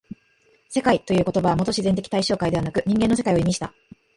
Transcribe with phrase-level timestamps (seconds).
[0.67, 3.71] 「世界」という言葉はもと自然的対象界でなく人間の世界を意味した。